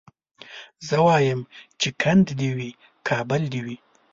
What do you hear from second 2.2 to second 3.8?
دي وي کابل دي وي